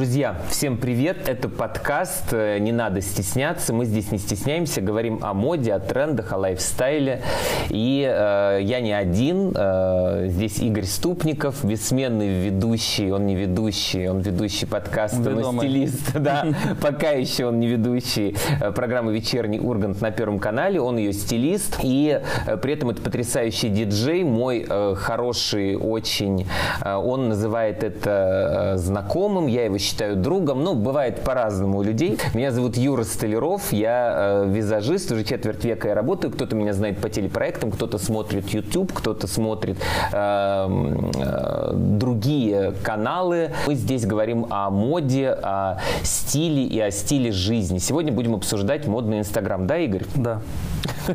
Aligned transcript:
Друзья, 0.00 0.34
всем 0.48 0.78
привет! 0.78 1.28
Это 1.28 1.50
подкаст 1.50 2.32
э, 2.32 2.56
«Не 2.58 2.72
надо 2.72 3.02
стесняться». 3.02 3.74
Мы 3.74 3.84
здесь 3.84 4.10
не 4.10 4.16
стесняемся, 4.16 4.80
говорим 4.80 5.18
о 5.20 5.34
моде, 5.34 5.74
о 5.74 5.78
трендах, 5.78 6.32
о 6.32 6.38
лайфстайле. 6.38 7.20
И 7.68 8.10
э, 8.10 8.60
я 8.62 8.80
не 8.80 8.92
один. 8.92 9.52
Э, 9.54 10.24
здесь 10.28 10.58
Игорь 10.58 10.86
Ступников, 10.86 11.62
бессменный 11.66 12.46
ведущий. 12.46 13.12
Он 13.12 13.26
не 13.26 13.36
ведущий, 13.36 14.08
он 14.08 14.20
ведущий 14.20 14.64
подкаста, 14.64 15.18
но 15.18 15.52
стилист. 15.58 16.14
Да, 16.18 16.46
пока 16.80 17.10
еще 17.10 17.44
он 17.44 17.60
не 17.60 17.66
ведущий 17.66 18.34
э, 18.58 18.72
программы 18.72 19.12
«Вечерний 19.12 19.60
Ургант» 19.60 20.00
на 20.00 20.12
Первом 20.12 20.38
канале. 20.38 20.80
Он 20.80 20.96
ее 20.96 21.12
стилист. 21.12 21.78
И 21.82 22.22
э, 22.46 22.56
при 22.56 22.72
этом 22.72 22.88
это 22.88 23.02
потрясающий 23.02 23.68
диджей, 23.68 24.24
мой 24.24 24.64
э, 24.66 24.94
хороший 24.96 25.76
очень. 25.76 26.46
Он 26.82 27.28
называет 27.28 27.84
это 27.84 28.76
знакомым. 28.76 29.46
Я 29.46 29.66
его 29.66 29.76
считаю 29.76 29.89
другом. 29.98 30.62
Ну, 30.64 30.74
бывает 30.74 31.22
по-разному 31.22 31.78
у 31.78 31.82
людей. 31.82 32.18
Меня 32.34 32.50
зовут 32.50 32.76
Юра 32.76 33.04
Столяров, 33.04 33.72
я 33.72 34.44
э, 34.44 34.48
визажист, 34.48 35.10
уже 35.12 35.24
четверть 35.24 35.64
века 35.64 35.88
я 35.88 35.94
работаю. 35.94 36.32
Кто-то 36.32 36.56
меня 36.56 36.72
знает 36.72 36.98
по 36.98 37.08
телепроектам, 37.08 37.70
кто-то 37.70 37.98
смотрит 37.98 38.48
YouTube, 38.48 38.92
кто-то 38.92 39.26
смотрит 39.26 39.78
э, 40.12 40.68
э, 41.14 41.72
другие 41.74 42.72
каналы. 42.82 43.52
Мы 43.66 43.74
здесь 43.74 44.06
говорим 44.06 44.46
о 44.50 44.70
моде, 44.70 45.30
о 45.30 45.78
стиле 46.02 46.64
и 46.64 46.80
о 46.80 46.90
стиле 46.90 47.32
жизни. 47.32 47.78
Сегодня 47.78 48.12
будем 48.12 48.34
обсуждать 48.34 48.86
модный 48.86 49.18
Инстаграм. 49.20 49.66
Да, 49.66 49.78
Игорь? 49.78 50.04
Да. 50.14 50.42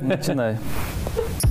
Начинай. 0.01 0.57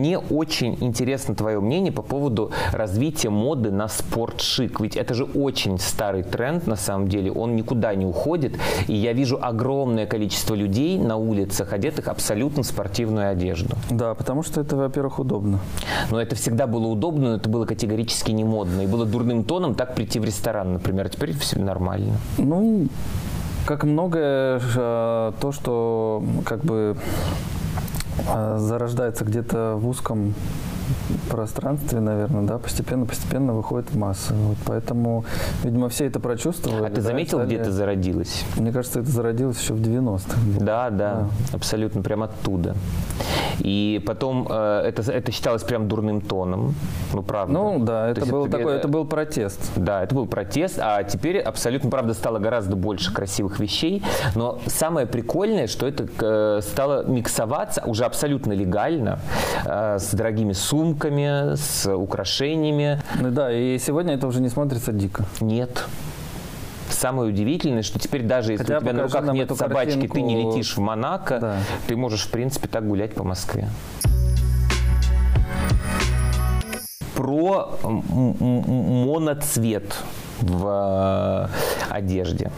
Мне 0.00 0.18
очень 0.18 0.78
интересно 0.80 1.34
твое 1.34 1.60
мнение 1.60 1.92
по 1.92 2.00
поводу 2.00 2.52
развития 2.72 3.28
моды 3.28 3.70
на 3.70 3.86
спортшик. 3.86 4.80
Ведь 4.80 4.96
это 4.96 5.12
же 5.12 5.24
очень 5.24 5.78
старый 5.78 6.22
тренд 6.22 6.66
на 6.66 6.76
самом 6.76 7.08
деле, 7.08 7.30
он 7.30 7.54
никуда 7.54 7.94
не 7.94 8.06
уходит. 8.06 8.56
И 8.86 8.94
я 8.94 9.12
вижу 9.12 9.38
огромное 9.38 10.06
количество 10.06 10.54
людей 10.54 10.98
на 10.98 11.16
улицах, 11.16 11.74
одетых 11.74 12.08
абсолютно 12.08 12.62
в 12.62 12.66
спортивную 12.66 13.28
одежду. 13.28 13.76
Да, 13.90 14.14
потому 14.14 14.42
что 14.42 14.62
это, 14.62 14.74
во-первых, 14.74 15.18
удобно. 15.18 15.58
Но 16.10 16.18
это 16.18 16.34
всегда 16.34 16.66
было 16.66 16.86
удобно, 16.86 17.32
но 17.32 17.36
это 17.36 17.50
было 17.50 17.66
категорически 17.66 18.30
не 18.30 18.42
модно. 18.42 18.80
И 18.80 18.86
было 18.86 19.04
дурным 19.04 19.44
тоном 19.44 19.74
так 19.74 19.94
прийти 19.94 20.18
в 20.18 20.24
ресторан, 20.24 20.72
например. 20.72 21.04
А 21.04 21.08
теперь 21.10 21.34
все 21.36 21.58
нормально. 21.58 22.14
Ну, 22.38 22.86
как 23.66 23.84
многое, 23.84 24.62
э, 24.74 25.32
то, 25.38 25.52
что 25.52 26.24
как 26.46 26.64
бы 26.64 26.96
зарождается 28.58 29.24
где-то 29.24 29.76
в 29.76 29.88
узком 29.88 30.34
пространстве, 31.30 32.00
наверное, 32.00 32.42
да, 32.42 32.58
постепенно-постепенно 32.58 33.52
выходит 33.54 33.90
в 33.90 33.96
массы. 33.96 34.34
Вот 34.34 34.56
поэтому, 34.64 35.24
видимо, 35.62 35.88
все 35.88 36.06
это 36.06 36.20
прочувствовали. 36.20 36.86
А 36.86 36.88
ты 36.88 36.96
да, 36.96 37.02
заметил, 37.02 37.38
стали... 37.38 37.46
где 37.46 37.56
это 37.56 37.72
зародилось? 37.72 38.44
Мне 38.56 38.72
кажется, 38.72 39.00
это 39.00 39.10
зародилось 39.10 39.60
еще 39.60 39.74
в 39.74 39.80
90-х. 39.80 40.40
Да, 40.60 40.90
да, 40.90 40.90
да, 40.90 41.26
абсолютно, 41.52 42.02
прямо 42.02 42.26
оттуда. 42.26 42.74
И 43.60 44.02
потом 44.06 44.46
э, 44.48 44.82
это, 44.86 45.02
это 45.12 45.32
считалось 45.32 45.62
прям 45.62 45.88
дурным 45.88 46.20
тоном, 46.20 46.74
ну 47.12 47.22
правда. 47.22 47.52
Ну 47.52 47.78
да, 47.78 48.08
это 48.08 48.24
был 48.26 48.46
такой, 48.46 48.72
это... 48.72 48.80
это 48.80 48.88
был 48.88 49.04
протест. 49.04 49.72
Да, 49.76 50.02
это 50.02 50.14
был 50.14 50.26
протест, 50.26 50.78
а 50.80 51.02
теперь 51.04 51.38
абсолютно, 51.38 51.90
правда, 51.90 52.14
стало 52.14 52.38
гораздо 52.38 52.76
больше 52.76 53.12
красивых 53.12 53.60
вещей, 53.60 54.02
но 54.34 54.58
самое 54.66 55.06
прикольное, 55.06 55.66
что 55.66 55.86
это 55.86 56.06
э, 56.20 56.60
стало 56.62 57.04
миксоваться 57.04 57.82
уже 57.84 58.04
абсолютно 58.04 58.52
легально 58.52 59.18
э, 59.64 59.98
с 59.98 60.14
дорогими 60.14 60.52
сумками, 60.52 60.79
с 61.56 61.94
украшениями. 61.94 63.00
Ну 63.20 63.30
да, 63.30 63.52
и 63.52 63.78
сегодня 63.78 64.14
это 64.14 64.26
уже 64.26 64.40
не 64.40 64.48
смотрится 64.48 64.92
дико. 64.92 65.24
Нет. 65.40 65.84
Самое 66.88 67.30
удивительное, 67.30 67.82
что 67.82 67.98
теперь 67.98 68.22
даже 68.22 68.52
если 68.52 68.64
Хотя 68.64 68.78
у 68.78 68.80
тебя 68.80 68.92
на 68.92 69.02
руках 69.04 69.32
нет 69.32 69.56
собачки, 69.56 69.92
картинку... 69.92 70.14
ты 70.14 70.22
не 70.22 70.42
летишь 70.42 70.76
в 70.76 70.80
Монако, 70.80 71.38
да. 71.38 71.56
ты 71.86 71.96
можешь, 71.96 72.26
в 72.26 72.30
принципе, 72.30 72.68
так 72.68 72.86
гулять 72.86 73.14
по 73.14 73.24
Москве. 73.24 73.68
Про 77.14 77.78
моноцвет 77.82 79.94
в 80.40 81.48
э, 81.90 81.94
одежде. 81.94 82.50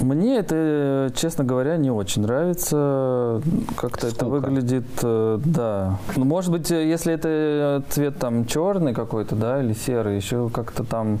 Мне 0.00 0.38
это, 0.38 1.10
честно 1.14 1.44
говоря, 1.44 1.76
не 1.76 1.90
очень 1.90 2.22
нравится. 2.22 3.42
Как-то 3.76 4.06
это 4.06 4.26
выглядит, 4.26 4.86
э, 5.02 5.38
да. 5.44 5.98
Ну, 6.16 6.24
может 6.24 6.52
быть, 6.52 6.70
если 6.70 7.14
это 7.14 7.82
цвет 7.88 8.18
там 8.18 8.46
черный 8.46 8.94
какой-то, 8.94 9.34
да, 9.34 9.62
или 9.62 9.72
серый, 9.72 10.16
еще 10.16 10.50
как-то 10.50 10.84
там... 10.84 11.18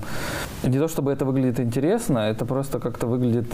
Не 0.62 0.78
то 0.78 0.88
чтобы 0.88 1.12
это 1.12 1.24
выглядит 1.24 1.60
интересно, 1.60 2.18
это 2.18 2.44
просто 2.44 2.78
как-то 2.78 3.06
выглядит 3.06 3.46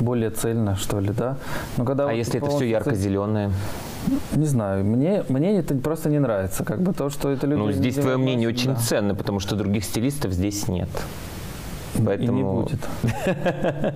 более 0.00 0.30
цельно, 0.30 0.76
что 0.76 1.00
ли, 1.00 1.10
да. 1.10 1.36
Но 1.76 1.84
когда 1.84 2.04
а 2.04 2.06
вот 2.08 2.14
если 2.14 2.40
это 2.40 2.50
все 2.50 2.68
ярко-зеленое? 2.68 3.50
Не 4.34 4.46
знаю, 4.46 4.84
мне, 4.84 5.24
мне 5.28 5.58
это 5.58 5.74
просто 5.74 6.08
не 6.08 6.18
нравится, 6.18 6.64
как 6.64 6.80
бы 6.80 6.92
то, 6.92 7.10
что 7.10 7.30
это 7.30 7.46
люди... 7.46 7.60
Ну, 7.60 7.72
здесь 7.72 7.94
твое 7.96 8.16
мнение 8.16 8.48
очень 8.48 8.74
да. 8.74 8.76
ценно, 8.76 9.14
потому 9.14 9.40
что 9.40 9.56
других 9.56 9.84
стилистов 9.84 10.32
здесь 10.32 10.68
нет. 10.68 10.88
Поэтому... 12.04 12.32
И 12.32 12.34
не 12.34 12.42
будет. 12.42 12.78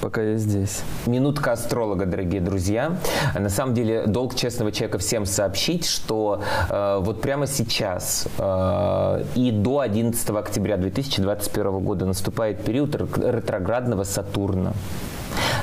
Пока 0.00 0.22
я 0.22 0.36
здесь. 0.36 0.82
Минутка 1.06 1.52
астролога, 1.52 2.06
дорогие 2.06 2.40
друзья. 2.40 2.96
На 3.38 3.48
самом 3.48 3.74
деле, 3.74 4.06
долг 4.06 4.34
честного 4.34 4.72
человека 4.72 4.98
всем 4.98 5.26
сообщить, 5.26 5.86
что 5.86 6.42
э, 6.70 6.98
вот 7.02 7.20
прямо 7.20 7.46
сейчас 7.46 8.26
э, 8.38 9.24
и 9.34 9.50
до 9.50 9.80
11 9.80 10.30
октября 10.30 10.76
2021 10.76 11.80
года 11.80 12.06
наступает 12.06 12.64
период 12.64 12.94
ретроградного 12.94 14.04
Сатурна. 14.04 14.72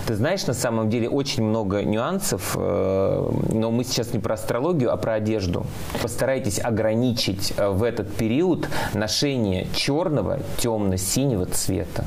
Ты 0.07 0.15
знаешь, 0.15 0.47
на 0.47 0.53
самом 0.53 0.89
деле 0.89 1.09
очень 1.09 1.43
много 1.43 1.83
нюансов, 1.83 2.55
э, 2.57 3.29
но 3.51 3.71
мы 3.71 3.83
сейчас 3.83 4.13
не 4.13 4.19
про 4.19 4.35
астрологию, 4.35 4.93
а 4.93 4.95
про 4.95 5.15
одежду. 5.15 5.65
Постарайтесь 6.01 6.61
ограничить 6.63 7.53
э, 7.57 7.67
в 7.67 7.83
этот 7.83 8.15
период 8.15 8.69
ношение 8.93 9.67
черного, 9.75 10.39
темно-синего 10.59 11.45
цвета. 11.45 12.05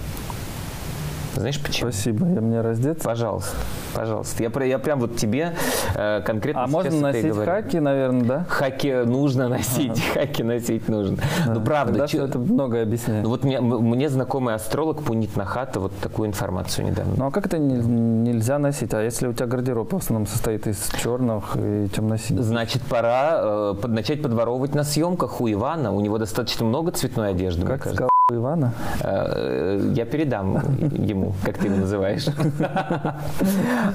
Знаешь 1.35 1.61
почему? 1.61 1.91
Спасибо. 1.91 2.27
Я 2.27 2.41
мне 2.41 2.61
раздеться? 2.61 3.05
Пожалуйста. 3.05 3.57
Пожалуйста. 3.95 4.43
Я, 4.43 4.65
я 4.65 4.79
прям 4.79 5.01
вот 5.01 5.17
тебе 5.17 5.55
э, 5.95 6.23
конкретно 6.25 6.65
А 6.65 6.67
можно 6.67 7.01
носить 7.01 7.37
хаки, 7.37 7.81
наверное, 7.81 8.25
да? 8.25 8.47
Хаки 8.49 8.93
нужно 9.05 9.49
носить, 9.49 10.03
ага. 10.13 10.21
хаки 10.27 10.43
носить 10.43 10.89
нужно. 10.89 11.19
А, 11.47 11.55
ну, 11.55 11.61
правда. 11.61 12.07
Че... 12.09 12.25
это 12.25 12.39
многое 12.39 12.83
объясняет. 12.83 13.25
Ну, 13.25 13.31
вот 13.31 13.45
мне, 13.45 13.61
мне 13.61 14.09
знакомый 14.09 14.55
астролог 14.55 15.03
Пунит 15.03 15.37
Нахата 15.37 15.81
вот 15.81 15.93
такую 15.99 16.29
информацию 16.29 16.87
недавно. 16.87 17.15
Ну, 17.17 17.27
а 17.27 17.31
как 17.31 17.47
это 17.47 17.59
не, 17.59 17.75
нельзя 17.75 18.59
носить? 18.59 18.95
А 18.95 19.03
если 19.03 19.27
у 19.27 19.33
тебя 19.33 19.47
гардероб 19.47 19.93
в 19.93 19.97
основном 19.97 20.27
состоит 20.27 20.67
из 20.67 20.91
черных 21.03 21.57
и 21.57 21.89
темно-синих? 21.95 22.43
Значит, 22.43 22.83
пора 22.83 23.41
э, 23.41 23.75
начать 23.87 24.23
подворовывать 24.23 24.75
на 24.75 24.85
съемках 24.85 25.41
у 25.41 25.51
Ивана. 25.51 25.93
У 25.93 26.01
него 26.01 26.19
достаточно 26.19 26.65
много 26.65 26.93
цветной 26.93 27.31
одежды, 27.31 27.67
как 27.67 27.87
мне 27.87 27.95
кажется. 27.97 28.11
Ивана? 28.35 28.73
Э, 29.01 29.93
я 29.95 30.05
передам 30.05 30.55
ему, 30.93 31.35
как 31.45 31.59
ты 31.59 31.67
его 31.67 31.77
называешь. 31.77 32.27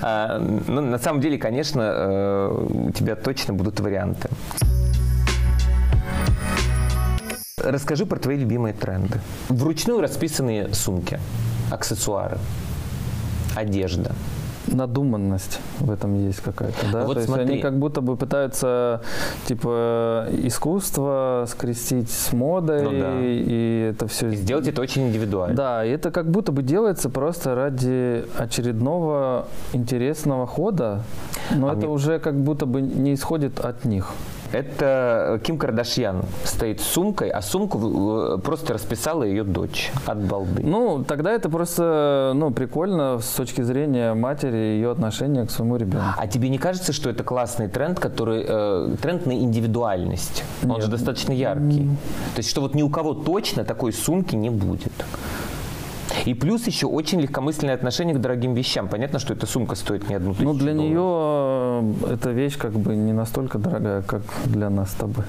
А, 0.01 0.39
ну, 0.39 0.81
на 0.81 0.97
самом 0.97 1.21
деле, 1.21 1.37
конечно, 1.37 1.81
э, 1.81 2.87
у 2.87 2.91
тебя 2.91 3.15
точно 3.15 3.53
будут 3.53 3.79
варианты. 3.79 4.29
Расскажи 7.57 8.05
про 8.05 8.19
твои 8.19 8.37
любимые 8.37 8.73
тренды. 8.73 9.19
Вручную 9.49 10.01
расписанные 10.01 10.73
сумки, 10.73 11.19
аксессуары, 11.71 12.37
одежда– 13.55 14.13
надуманность 14.67 15.59
в 15.79 15.91
этом 15.91 16.15
есть 16.27 16.41
какая-то, 16.41 16.91
да? 16.91 17.05
Вот 17.05 17.15
То 17.15 17.23
смотри. 17.23 17.43
есть 17.43 17.53
они 17.53 17.61
как 17.61 17.77
будто 17.77 18.01
бы 18.01 18.15
пытаются 18.15 19.01
типа 19.45 20.27
искусство 20.31 21.45
скрестить 21.47 22.09
с 22.09 22.33
модой 22.33 22.83
ну, 22.83 22.91
да. 22.91 23.13
и 23.21 23.91
это 23.91 24.07
все 24.07 24.29
и 24.29 24.35
сделать 24.35 24.67
это 24.67 24.81
очень 24.81 25.07
индивидуально. 25.07 25.55
Да, 25.55 25.85
и 25.85 25.89
это 25.89 26.11
как 26.11 26.29
будто 26.29 26.51
бы 26.51 26.63
делается 26.63 27.09
просто 27.09 27.55
ради 27.55 28.25
очередного 28.37 29.47
интересного 29.73 30.47
хода, 30.47 31.03
но 31.55 31.69
а 31.69 31.71
это 31.71 31.85
мне... 31.85 31.89
уже 31.89 32.19
как 32.19 32.35
будто 32.35 32.65
бы 32.65 32.81
не 32.81 33.13
исходит 33.13 33.59
от 33.59 33.85
них. 33.85 34.11
Это 34.51 35.39
Ким 35.43 35.57
Кардашьян 35.57 36.23
стоит 36.43 36.79
с 36.79 36.85
сумкой, 36.85 37.29
а 37.29 37.41
сумку 37.41 38.39
просто 38.43 38.73
расписала 38.73 39.23
ее 39.23 39.43
дочь 39.43 39.91
от 40.05 40.23
балды. 40.23 40.61
Ну, 40.63 41.03
тогда 41.03 41.31
это 41.31 41.49
просто 41.49 42.33
ну, 42.35 42.51
прикольно 42.51 43.19
с 43.19 43.29
точки 43.33 43.61
зрения 43.61 44.13
матери 44.13 44.57
и 44.57 44.75
ее 44.75 44.91
отношения 44.91 45.45
к 45.45 45.51
своему 45.51 45.77
ребенку. 45.77 46.05
А 46.17 46.27
тебе 46.27 46.49
не 46.49 46.57
кажется, 46.57 46.93
что 46.93 47.09
это 47.09 47.23
классный 47.23 47.67
тренд, 47.67 47.99
который 47.99 48.45
э, 48.47 48.95
тренд 49.01 49.25
на 49.25 49.33
индивидуальность? 49.33 50.43
Он 50.63 50.71
Нет. 50.71 50.83
же 50.83 50.87
достаточно 50.89 51.31
яркий. 51.31 51.83
Mm. 51.83 51.95
То 52.35 52.39
есть, 52.39 52.49
что 52.49 52.61
вот 52.61 52.75
ни 52.75 52.81
у 52.81 52.89
кого 52.89 53.13
точно 53.13 53.63
такой 53.63 53.93
сумки 53.93 54.35
не 54.35 54.49
будет. 54.49 54.93
И 56.25 56.33
плюс 56.33 56.65
еще 56.67 56.87
очень 56.87 57.21
легкомысленное 57.21 57.75
отношение 57.75 58.15
к 58.15 58.19
дорогим 58.19 58.53
вещам. 58.55 58.87
Понятно, 58.87 59.19
что 59.19 59.33
эта 59.33 59.45
сумка 59.45 59.75
стоит 59.75 60.09
не 60.09 60.15
одну 60.15 60.33
тысячу 60.33 60.45
Ну, 60.45 60.53
для 60.55 60.73
долларов. 60.73 60.89
нее 60.89 62.07
э, 62.09 62.13
эта 62.13 62.31
вещь 62.31 62.57
как 62.57 62.71
бы 62.73 62.95
не 62.95 63.13
настолько 63.13 63.59
дорогая, 63.59 64.01
как 64.01 64.21
для 64.45 64.69
нас 64.69 64.91
с 64.91 64.93
тобой. 64.95 65.23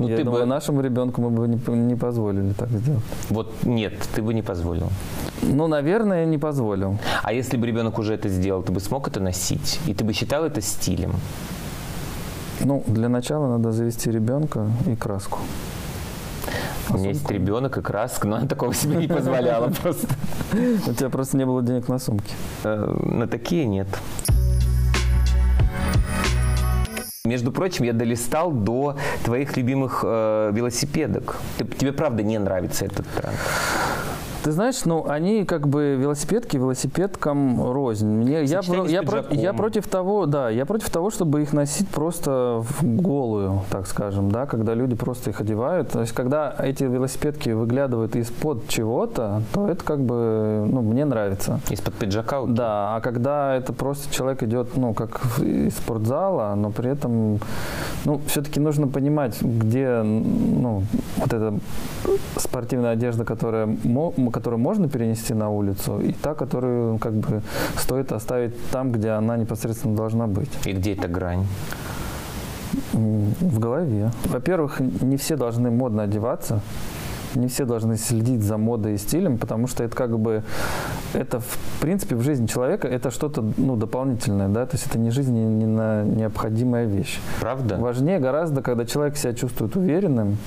Ну, 0.00 0.08
Я 0.08 0.16
ты 0.18 0.24
думаю, 0.24 0.42
бы... 0.44 0.46
нашему 0.48 0.80
ребенку 0.80 1.22
мы 1.22 1.30
бы 1.30 1.48
не, 1.48 1.76
не 1.76 1.94
позволили 1.96 2.52
так 2.52 2.68
сделать. 2.68 3.02
Вот 3.30 3.52
нет, 3.64 3.94
ты 4.14 4.22
бы 4.22 4.34
не 4.34 4.42
позволил. 4.42 4.88
Ну, 5.42 5.66
наверное, 5.66 6.24
не 6.26 6.38
позволил. 6.38 6.98
А 7.22 7.32
если 7.32 7.56
бы 7.56 7.66
ребенок 7.66 7.98
уже 7.98 8.14
это 8.14 8.28
сделал, 8.28 8.62
ты 8.62 8.70
бы 8.72 8.80
смог 8.80 9.08
это 9.08 9.18
носить? 9.20 9.80
И 9.86 9.94
ты 9.94 10.04
бы 10.04 10.12
считал 10.12 10.44
это 10.44 10.60
стилем? 10.60 11.14
Ну, 12.60 12.84
для 12.86 13.08
начала 13.08 13.48
надо 13.48 13.72
завести 13.72 14.10
ребенка 14.10 14.66
и 14.86 14.94
краску. 14.94 15.38
У 16.90 16.98
меня 16.98 17.08
есть 17.08 17.30
ребенок 17.30 17.76
и 17.76 17.82
краска, 17.82 18.26
но 18.26 18.36
она 18.36 18.46
такого 18.46 18.74
себе 18.74 18.96
не 18.96 19.08
позволяла 19.08 19.68
просто. 19.82 20.08
У 20.52 20.92
тебя 20.92 21.10
просто 21.10 21.36
не 21.36 21.44
было 21.44 21.62
денег 21.62 21.88
на 21.88 21.98
сумки. 21.98 22.34
Э, 22.64 22.96
на 23.02 23.26
такие 23.26 23.66
нет. 23.66 23.88
Между 27.24 27.52
прочим, 27.52 27.84
я 27.84 27.92
долистал 27.92 28.52
до 28.52 28.96
твоих 29.24 29.56
любимых 29.58 30.00
э, 30.02 30.50
велосипедок. 30.54 31.36
Ты, 31.58 31.66
тебе 31.66 31.92
правда 31.92 32.22
не 32.22 32.38
нравится 32.38 32.86
этот 32.86 33.06
тренд? 33.08 33.36
Ты 34.44 34.52
знаешь, 34.52 34.84
ну, 34.84 35.04
они 35.08 35.44
как 35.44 35.68
бы 35.68 35.96
велосипедки 35.96 36.56
велосипедкам 36.56 37.72
рознь. 37.72 38.08
Мне, 38.08 38.44
я, 38.44 38.60
я, 38.86 39.02
про, 39.02 39.24
я 39.30 39.52
против 39.52 39.88
того, 39.88 40.26
да, 40.26 40.48
я 40.48 40.64
против 40.64 40.90
того, 40.90 41.10
чтобы 41.10 41.42
их 41.42 41.52
носить 41.52 41.88
просто 41.88 42.62
в 42.62 42.84
голую, 42.84 43.62
так 43.70 43.86
скажем, 43.86 44.30
да, 44.30 44.46
когда 44.46 44.74
люди 44.74 44.94
просто 44.94 45.30
их 45.30 45.40
одевают. 45.40 45.90
То 45.90 46.00
есть, 46.00 46.12
когда 46.12 46.54
эти 46.58 46.84
велосипедки 46.84 47.50
выглядывают 47.50 48.16
из-под 48.16 48.68
чего-то, 48.68 49.42
то 49.52 49.68
это 49.68 49.84
как 49.84 50.00
бы, 50.00 50.64
ну, 50.68 50.82
мне 50.82 51.04
нравится. 51.04 51.60
Из-под 51.70 51.94
пиджака? 51.94 52.40
Окей. 52.40 52.54
Да, 52.54 52.96
а 52.96 53.00
когда 53.00 53.56
это 53.56 53.72
просто 53.72 54.14
человек 54.14 54.42
идет, 54.42 54.76
ну, 54.76 54.94
как 54.94 55.20
из 55.40 55.76
спортзала, 55.76 56.54
но 56.54 56.70
при 56.70 56.90
этом, 56.90 57.40
ну, 58.04 58.20
все-таки 58.26 58.60
нужно 58.60 58.86
понимать, 58.86 59.40
где, 59.42 60.02
ну, 60.02 60.84
вот 61.16 61.32
эта 61.32 61.54
спортивная 62.36 62.92
одежда, 62.92 63.24
которая 63.24 63.66
которую 64.30 64.60
можно 64.60 64.88
перенести 64.88 65.34
на 65.34 65.50
улицу, 65.50 66.00
и 66.00 66.12
та, 66.12 66.34
которую 66.34 66.98
как 66.98 67.14
бы 67.14 67.42
стоит 67.76 68.12
оставить 68.12 68.54
там, 68.70 68.92
где 68.92 69.10
она 69.10 69.36
непосредственно 69.36 69.96
должна 69.96 70.26
быть. 70.26 70.50
И 70.64 70.72
где 70.72 70.94
эта 70.94 71.08
грань? 71.08 71.46
В 72.92 73.58
голове. 73.58 74.10
Во-первых, 74.24 74.80
не 74.80 75.16
все 75.16 75.36
должны 75.36 75.70
модно 75.70 76.02
одеваться, 76.02 76.60
не 77.34 77.48
все 77.48 77.64
должны 77.64 77.96
следить 77.96 78.42
за 78.42 78.56
модой 78.58 78.94
и 78.94 78.98
стилем, 78.98 79.38
потому 79.38 79.66
что 79.66 79.84
это 79.84 79.94
как 79.96 80.18
бы 80.18 80.42
это 81.14 81.40
в 81.40 81.58
принципе 81.80 82.16
в 82.16 82.22
жизни 82.22 82.46
человека 82.46 82.88
это 82.88 83.10
что-то 83.10 83.44
ну 83.56 83.76
дополнительное, 83.76 84.48
да, 84.48 84.66
то 84.66 84.76
есть 84.76 84.86
это 84.86 84.98
не 84.98 85.10
жизнь, 85.10 85.32
не, 85.32 85.44
не 85.44 85.66
на 85.66 86.02
необходимая 86.04 86.86
вещь. 86.86 87.20
Правда? 87.40 87.76
Важнее 87.78 88.18
гораздо, 88.18 88.62
когда 88.62 88.84
человек 88.84 89.16
себя 89.16 89.34
чувствует 89.34 89.76
уверенным, 89.76 90.38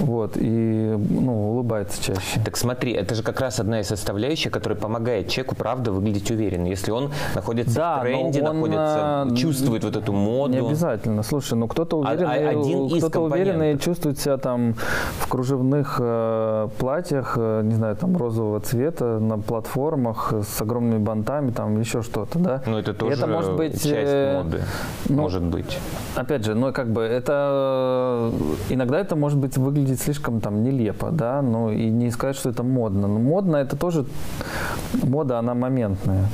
вот, 0.00 0.36
и 0.36 0.96
ну, 0.96 1.52
улыбается 1.52 2.02
чаще. 2.02 2.40
Так 2.44 2.56
смотри, 2.56 2.92
это 2.92 3.14
же 3.14 3.22
как 3.22 3.40
раз 3.40 3.60
одна 3.60 3.80
из 3.80 3.88
составляющих, 3.88 4.52
которая 4.52 4.78
помогает 4.78 5.28
человеку, 5.28 5.54
правда, 5.54 5.92
выглядеть 5.92 6.30
уверенно. 6.30 6.66
Если 6.66 6.90
он 6.90 7.10
находится 7.34 7.74
да, 7.74 7.98
в 7.98 8.02
тренде, 8.02 8.42
он, 8.42 8.54
находится, 8.54 9.22
а, 9.22 9.36
чувствует 9.36 9.84
вот 9.84 9.96
эту 9.96 10.12
моду. 10.12 10.52
Не 10.52 10.58
обязательно. 10.58 11.22
Слушай, 11.22 11.54
ну 11.58 11.68
кто-то 11.68 11.98
уверенный, 11.98 12.48
а, 12.48 12.50
один 12.50 12.98
кто-то 12.98 13.20
уверенный 13.20 13.78
чувствует 13.78 14.18
себя 14.18 14.36
там 14.36 14.74
в 15.18 15.28
кружевных 15.28 15.96
э, 16.00 16.68
платьях, 16.78 17.34
э, 17.36 17.62
не 17.64 17.74
знаю, 17.74 17.96
там 17.96 18.16
розового 18.16 18.60
цвета, 18.60 19.18
на 19.18 19.38
платформах 19.38 20.32
с 20.32 20.60
огромными 20.60 20.98
бантами, 20.98 21.50
там 21.50 21.78
еще 21.80 22.02
что-то, 22.02 22.38
да. 22.38 22.62
Ну 22.66 22.78
это 22.78 22.94
тоже 22.94 23.12
это 23.12 23.26
может 23.26 23.56
быть, 23.56 23.74
часть 23.74 24.12
э, 24.12 24.42
моды, 24.42 24.62
ну, 25.08 25.22
может 25.22 25.42
быть. 25.42 25.78
Опять 26.16 26.44
же, 26.44 26.54
ну 26.54 26.72
как 26.72 26.88
бы 26.88 27.02
это 27.02 28.32
иногда 28.68 28.98
это 28.98 29.16
может 29.16 29.38
быть 29.38 29.56
выглядит 29.56 29.83
выглядеть 29.84 30.02
слишком 30.02 30.40
там 30.40 30.62
нелепо, 30.62 31.10
да, 31.10 31.42
ну 31.42 31.70
и 31.70 31.90
не 31.90 32.10
сказать, 32.10 32.36
что 32.36 32.50
это 32.50 32.62
модно. 32.62 33.06
Но 33.06 33.18
модно 33.18 33.56
это 33.56 33.76
тоже, 33.76 34.06
мода, 35.02 35.38
она 35.38 35.54
моментная. 35.54 36.26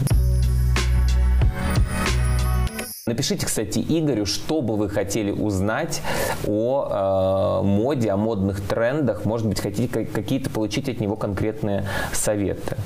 Напишите, 3.06 3.44
кстати, 3.44 3.80
Игорю, 3.80 4.24
что 4.24 4.62
бы 4.62 4.76
вы 4.76 4.88
хотели 4.88 5.32
узнать 5.32 6.00
о 6.46 7.60
э, 7.60 7.66
моде, 7.66 8.10
о 8.12 8.16
модных 8.16 8.60
трендах. 8.60 9.24
Может 9.24 9.48
быть, 9.48 9.58
хотите 9.60 9.88
какие-то 10.04 10.48
получить 10.48 10.88
от 10.88 11.00
него 11.00 11.16
конкретные 11.16 11.86
советы. 12.12 12.76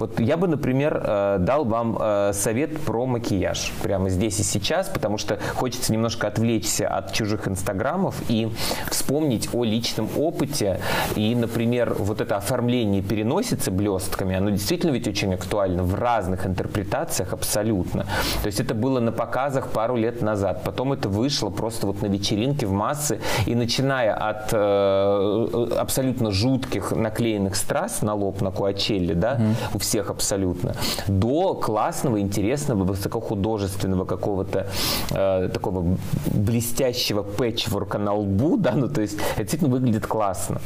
Вот 0.00 0.18
я 0.18 0.38
бы, 0.38 0.48
например, 0.48 1.02
э, 1.04 1.36
дал 1.40 1.66
вам 1.66 1.98
э, 2.00 2.32
совет 2.32 2.80
про 2.80 3.04
макияж 3.04 3.70
прямо 3.82 4.08
здесь 4.08 4.40
и 4.40 4.42
сейчас, 4.42 4.88
потому 4.88 5.18
что 5.18 5.38
хочется 5.54 5.92
немножко 5.92 6.26
отвлечься 6.26 6.88
от 6.88 7.12
чужих 7.12 7.46
инстаграмов 7.46 8.14
и 8.28 8.50
вспомнить 8.90 9.50
о 9.52 9.62
личном 9.62 10.08
опыте. 10.16 10.80
И, 11.16 11.34
например, 11.34 11.94
вот 11.98 12.22
это 12.22 12.36
оформление 12.36 13.02
переносится 13.02 13.70
блестками, 13.70 14.34
оно 14.34 14.48
действительно 14.48 14.90
ведь 14.92 15.06
очень 15.06 15.34
актуально 15.34 15.82
в 15.82 15.94
разных 15.94 16.46
интерпретациях 16.46 17.34
абсолютно. 17.34 18.04
То 18.42 18.46
есть 18.46 18.58
это 18.58 18.74
было 18.74 19.00
на 19.00 19.12
показах 19.12 19.68
пару 19.68 19.96
лет 19.96 20.22
назад, 20.22 20.62
потом 20.64 20.94
это 20.94 21.10
вышло 21.10 21.50
просто 21.50 21.86
вот 21.86 22.00
на 22.00 22.06
вечеринке 22.06 22.64
в 22.64 22.72
массы, 22.72 23.20
и 23.46 23.54
начиная 23.54 24.14
от 24.14 24.48
э, 24.52 25.76
абсолютно 25.78 26.30
жутких 26.30 26.92
наклеенных 26.92 27.54
страз 27.54 28.00
на 28.00 28.14
лоб, 28.14 28.40
на 28.40 28.50
куачелли, 28.50 29.12
да, 29.12 29.38
у 29.74 29.78
всех 29.78 29.89
абсолютно, 29.98 30.74
до 31.08 31.54
классного, 31.54 32.20
интересного, 32.20 32.84
высокохудожественного 32.84 34.04
какого-то 34.04 34.66
э, 35.10 35.48
такого 35.52 35.96
блестящего 36.26 37.22
пэтчворка 37.22 37.98
на 37.98 38.14
лбу, 38.14 38.56
да, 38.56 38.72
ну 38.72 38.88
то 38.88 39.00
есть 39.00 39.18
это 39.34 39.42
действительно 39.42 39.70
выглядит 39.70 40.06
классно. 40.06 40.60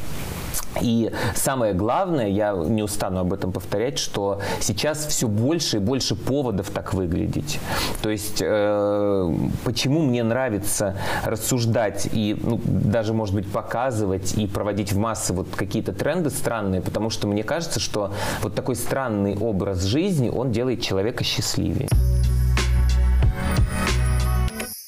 И 0.81 1.11
самое 1.35 1.73
главное, 1.73 2.27
я 2.27 2.53
не 2.53 2.83
устану 2.83 3.21
об 3.21 3.33
этом 3.33 3.51
повторять, 3.51 3.97
что 3.97 4.41
сейчас 4.59 5.05
все 5.05 5.27
больше 5.27 5.77
и 5.77 5.79
больше 5.79 6.15
поводов 6.15 6.69
так 6.69 6.93
выглядеть. 6.93 7.59
То 8.01 8.09
есть, 8.09 8.41
э, 8.41 9.35
почему 9.63 10.01
мне 10.01 10.23
нравится 10.23 10.95
рассуждать 11.25 12.09
и 12.11 12.37
ну, 12.41 12.59
даже, 12.65 13.13
может 13.13 13.35
быть, 13.35 13.49
показывать 13.49 14.37
и 14.37 14.47
проводить 14.47 14.91
в 14.91 14.97
массы 14.97 15.33
вот 15.33 15.47
какие-то 15.55 15.93
тренды 15.93 16.29
странные, 16.29 16.81
потому 16.81 17.09
что 17.09 17.27
мне 17.27 17.43
кажется, 17.43 17.79
что 17.79 18.11
вот 18.41 18.55
такой 18.55 18.75
странный 18.75 19.37
образ 19.37 19.83
жизни, 19.83 20.29
он 20.29 20.51
делает 20.51 20.81
человека 20.81 21.23
счастливее. 21.23 21.87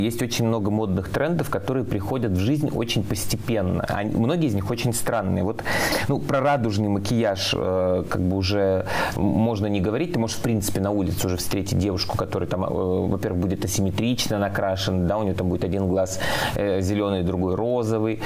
Есть 0.07 0.21
очень 0.21 0.45
много 0.47 0.71
модных 0.71 1.09
трендов, 1.09 1.49
которые 1.49 1.83
приходят 1.83 2.31
в 2.31 2.39
жизнь 2.39 2.69
очень 2.73 3.03
постепенно. 3.03 3.83
Они, 3.89 4.15
многие 4.15 4.47
из 4.47 4.55
них 4.55 4.71
очень 4.71 4.93
странные. 4.93 5.43
Вот 5.43 5.63
ну, 6.07 6.19
про 6.19 6.39
радужный 6.39 6.87
макияж 6.87 7.53
э, 7.53 8.05
как 8.09 8.21
бы 8.21 8.37
уже 8.37 8.85
можно 9.17 9.67
не 9.67 9.81
говорить. 9.81 10.13
Ты 10.13 10.19
можешь, 10.19 10.37
в 10.37 10.41
принципе, 10.41 10.79
на 10.79 10.91
улице 10.91 11.27
уже 11.27 11.35
встретить 11.35 11.77
девушку, 11.77 12.15
которая 12.15 12.47
там, 12.47 12.63
э, 12.63 12.67
во-первых, 12.69 13.41
будет 13.41 13.65
асимметрично 13.65 14.39
накрашена, 14.39 15.07
да, 15.07 15.17
у 15.17 15.23
нее 15.23 15.33
там 15.33 15.49
будет 15.49 15.65
один 15.65 15.89
глаз 15.89 16.21
э, 16.55 16.79
зеленый, 16.79 17.23
другой 17.23 17.55
розовый. 17.55 18.21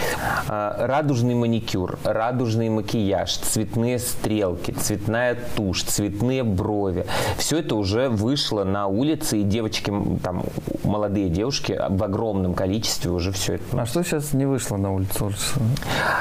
Э, 0.48 0.86
радужный 0.86 1.34
маникюр, 1.34 1.98
радужный 2.04 2.70
макияж, 2.70 3.38
цветные 3.38 3.98
стрелки, 3.98 4.70
цветная 4.70 5.36
тушь, 5.56 5.82
цветные 5.82 6.44
брови. 6.44 7.08
Все 7.40 7.58
это 7.58 7.74
уже 7.74 8.08
вышло 8.08 8.66
на 8.66 8.86
улице, 8.86 9.40
и 9.40 9.44
девочки, 9.44 9.92
там, 10.22 10.44
молодые 10.84 11.30
девушки, 11.30 11.80
в 11.90 12.04
огромном 12.04 12.54
количестве 12.54 13.12
уже 13.12 13.32
все 13.32 13.56
это. 13.56 13.82
А 13.82 13.86
что 13.86 14.04
сейчас 14.04 14.34
не 14.34 14.46
вышло 14.46 14.78
на 14.78 14.94
улицу? 14.94 15.32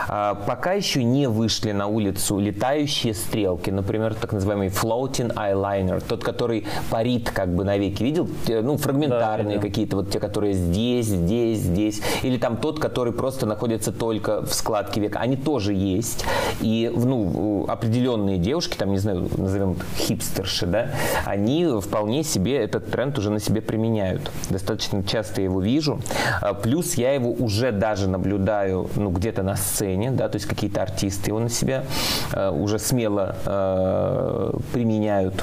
А, 0.09 0.35
пока 0.35 0.73
еще 0.73 1.02
не 1.05 1.29
вышли 1.29 1.73
на 1.73 1.87
улицу 1.87 2.38
летающие 2.38 3.14
стрелки, 3.14 3.71
например, 3.71 4.14
так 4.14 4.33
называемый 4.33 4.69
floating 4.69 5.35
eyeliner, 5.35 6.02
тот, 6.07 6.25
который 6.25 6.67
парит 6.90 7.31
как 7.31 7.55
бы 7.55 7.64
навеки. 7.64 8.02
Видел? 8.02 8.29
Ну, 8.49 8.76
фрагментарные 8.76 9.57
да, 9.57 9.62
какие-то, 9.62 9.97
вот 9.97 10.11
те, 10.11 10.21
которые 10.21 10.55
здесь, 10.55 11.07
здесь, 11.07 11.59
здесь. 11.59 12.02
Или 12.23 12.38
там 12.38 12.57
тот, 12.57 12.79
который 12.79 13.12
просто 13.12 13.47
находится 13.47 13.93
только 13.93 14.43
в 14.43 14.52
складке 14.55 15.00
века. 15.00 15.19
Они 15.21 15.37
тоже 15.37 15.75
есть. 15.75 16.25
И, 16.61 16.90
ну, 16.95 17.67
определенные 17.69 18.38
девушки, 18.38 18.76
там, 18.76 18.90
не 18.90 18.99
знаю, 18.99 19.29
назовем 19.37 19.76
хипстерши, 19.97 20.67
да, 20.67 20.90
они 21.25 21.67
вполне 21.81 22.23
себе 22.25 22.57
этот 22.57 22.90
тренд 22.90 23.19
уже 23.19 23.31
на 23.31 23.40
себе 23.40 23.61
применяют. 23.61 24.31
Достаточно 24.50 25.02
часто 25.04 25.42
его 25.42 25.61
вижу. 25.61 26.00
А, 26.40 26.54
плюс 26.54 26.95
я 26.95 27.12
его 27.12 27.30
уже 27.30 27.73
даже 27.73 28.09
наблюдаю 28.09 28.90
ну, 28.97 29.11
где-то 29.11 29.42
на 29.42 29.57
сцене, 29.57 30.11
да, 30.11 30.28
то 30.28 30.37
есть 30.37 30.47
какие-то 30.47 30.83
артисты 30.83 31.30
его 31.30 31.38
на 31.38 31.49
себя 31.49 31.85
э, 32.33 32.50
уже 32.50 32.78
смело 32.78 33.37
э, 33.47 34.52
применяют. 34.73 35.42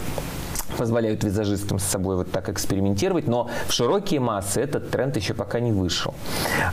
Позволяют 0.78 1.24
визажистам 1.24 1.80
с 1.80 1.84
собой 1.84 2.16
вот 2.16 2.32
так 2.32 2.50
экспериментировать, 2.50 3.28
но 3.28 3.50
в 3.68 3.74
широкие 3.74 4.20
массы 4.20 4.62
этот 4.62 4.90
тренд 4.92 5.16
еще 5.18 5.34
пока 5.34 5.60
не 5.60 5.72
вышел. 5.72 6.14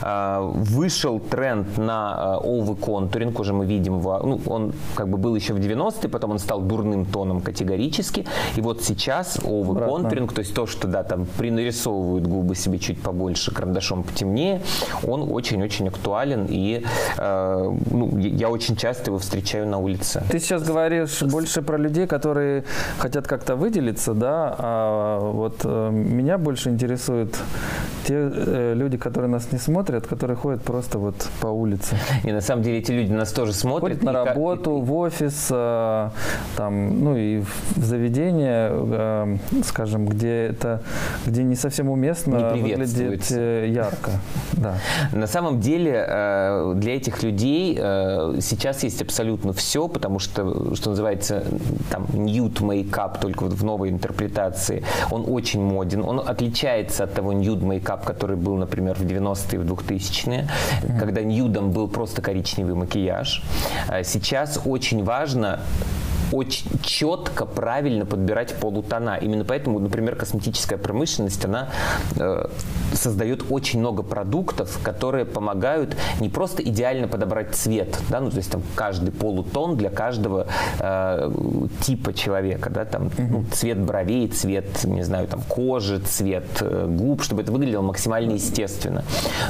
А, 0.01 0.41
вышел 0.41 1.19
тренд 1.19 1.77
на 1.77 2.37
овы 2.37 2.75
контуринг, 2.75 3.39
уже 3.39 3.53
мы 3.53 3.65
видим 3.65 4.01
ну, 4.01 4.41
он 4.45 4.73
как 4.95 5.09
бы 5.09 5.17
был 5.17 5.35
еще 5.35 5.53
в 5.53 5.57
90-е, 5.57 6.09
потом 6.09 6.31
он 6.31 6.39
стал 6.39 6.61
дурным 6.61 7.05
тоном 7.05 7.41
категорически, 7.41 8.25
и 8.55 8.61
вот 8.61 8.83
сейчас 8.83 9.39
овы 9.43 9.79
контуринг, 9.79 10.33
то 10.33 10.39
есть 10.39 10.53
то, 10.53 10.67
что 10.67 10.87
да, 10.87 11.03
там 11.03 11.25
принарисовывают 11.25 12.27
губы 12.27 12.55
себе 12.55 12.79
чуть 12.79 13.01
побольше, 13.01 13.51
карандашом 13.51 14.03
потемнее, 14.03 14.61
он 15.03 15.31
очень-очень 15.31 15.87
актуален, 15.87 16.45
и 16.49 16.83
э, 17.17 17.77
ну, 17.91 18.17
я 18.17 18.49
очень 18.49 18.75
часто 18.75 19.11
его 19.11 19.19
встречаю 19.19 19.67
на 19.67 19.77
улице. 19.77 20.23
Ты 20.29 20.39
сейчас 20.39 20.63
говоришь 20.63 21.21
больше 21.21 21.61
про 21.61 21.77
людей, 21.77 22.07
которые 22.07 22.63
хотят 22.97 23.27
как-то 23.27 23.55
выделиться, 23.55 23.94
да, 24.13 24.55
а 24.57 25.19
вот 25.19 25.61
э, 25.63 25.89
меня 25.91 26.37
больше 26.37 26.69
интересует 26.69 27.37
те 28.05 28.13
э, 28.13 28.73
люди, 28.75 28.97
которые 28.97 29.29
нас 29.29 29.51
не 29.51 29.57
смотрят, 29.57 30.05
которые 30.07 30.37
ходят 30.37 30.61
просто 30.61 30.99
вот 30.99 31.15
по 31.41 31.47
улице. 31.47 31.97
И 32.23 32.31
на 32.31 32.41
самом 32.41 32.63
деле 32.63 32.79
эти 32.79 32.91
люди 32.91 33.11
нас 33.11 33.31
тоже 33.31 33.53
смотрят. 33.53 33.99
Ходят 33.99 34.03
на 34.03 34.11
работу, 34.11 34.79
в 34.79 34.93
офис, 34.93 35.47
э, 35.49 36.09
там, 36.55 37.03
ну 37.03 37.17
и 37.17 37.41
в 37.75 37.83
заведение, 37.83 38.69
э, 38.71 39.37
скажем, 39.63 40.05
где 40.05 40.45
это, 40.45 40.81
где 41.25 41.43
не 41.43 41.55
совсем 41.55 41.89
уместно 41.89 42.53
не 42.53 42.61
выглядит 42.61 43.31
э, 43.31 43.67
ярко. 43.69 44.11
Да. 44.53 44.75
На 45.11 45.27
самом 45.27 45.59
деле 45.59 46.05
э, 46.07 46.73
для 46.75 46.95
этих 46.95 47.23
людей 47.23 47.75
сейчас 47.75 48.83
есть 48.83 49.01
абсолютно 49.01 49.53
все, 49.53 49.87
потому 49.87 50.19
что, 50.19 50.75
что 50.75 50.91
называется, 50.91 51.43
там, 51.89 52.05
nude 52.13 52.61
makeup, 52.61 53.19
только 53.19 53.43
вот 53.43 53.53
в 53.53 53.63
новой 53.63 53.84
интерпретации, 53.89 54.83
он 55.11 55.25
очень 55.27 55.61
моден, 55.61 56.03
он 56.03 56.19
отличается 56.19 57.03
от 57.03 57.13
того 57.13 57.33
makeup, 57.33 58.05
который 58.05 58.35
был, 58.35 58.55
например, 58.57 58.95
в 58.95 59.01
90-е, 59.01 59.59
в 59.59 59.63
2000-е, 59.63 60.47
mm-hmm. 60.47 60.99
когда 60.99 61.21
ньюдом 61.23 61.71
был 61.71 61.87
просто 61.87 62.21
коричневый 62.21 62.75
макияж. 62.75 63.43
А 63.87 64.03
сейчас 64.03 64.59
очень 64.65 65.03
важно 65.03 65.59
очень 66.31 66.69
четко, 66.83 67.45
правильно 67.45 68.05
подбирать 68.05 68.55
полутона. 68.55 69.17
Именно 69.17 69.45
поэтому, 69.45 69.79
например, 69.79 70.15
косметическая 70.15 70.77
промышленность, 70.77 71.43
она 71.45 71.69
э, 72.17 72.47
создает 72.93 73.45
очень 73.49 73.79
много 73.79 74.03
продуктов, 74.03 74.79
которые 74.83 75.25
помогают 75.25 75.95
не 76.19 76.29
просто 76.29 76.63
идеально 76.63 77.07
подобрать 77.07 77.53
цвет, 77.55 77.99
да, 78.09 78.19
ну, 78.19 78.29
то 78.29 78.37
есть 78.37 78.51
там 78.51 78.61
каждый 78.75 79.11
полутон 79.11 79.77
для 79.77 79.89
каждого 79.89 80.47
э, 80.79 81.31
типа 81.81 82.13
человека, 82.13 82.69
да, 82.69 82.85
там 82.85 83.11
ну, 83.17 83.45
цвет 83.51 83.79
бровей, 83.79 84.27
цвет, 84.27 84.83
не 84.83 85.03
знаю, 85.03 85.27
там 85.27 85.41
кожи, 85.47 85.99
цвет 85.99 86.45
э, 86.61 86.87
губ, 86.87 87.23
чтобы 87.23 87.41
это 87.41 87.51
выглядело 87.51 87.81
максимально 87.81 88.33
естественно. 88.33 89.03